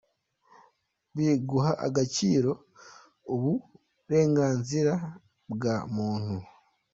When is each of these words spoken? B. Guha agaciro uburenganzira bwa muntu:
B. 1.15 1.15
Guha 1.49 1.71
agaciro 1.87 2.51
uburenganzira 3.33 4.93
bwa 5.51 5.75
muntu: 5.95 6.37